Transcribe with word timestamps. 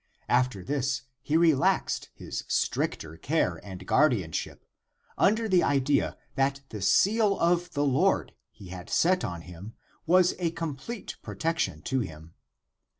After 0.29 0.63
this 0.63 1.03
he 1.21 1.37
relaxed 1.37 2.09
his 2.15 2.43
stricter 2.47 3.17
care 3.17 3.63
and 3.63 3.85
guardianship, 3.85 4.65
under 5.15 5.47
the 5.47 5.61
idea 5.61 6.17
that 6.33 6.61
the 6.69 6.81
seal 6.81 7.37
of 7.37 7.73
the 7.73 7.85
Lord 7.85 8.33
he 8.49 8.69
had 8.69 8.89
set 8.89 9.23
on 9.23 9.41
him 9.41 9.75
was 10.07 10.33
a 10.39 10.49
complete 10.49 11.17
protection 11.21 11.83
to 11.83 11.99
him. 11.99 12.33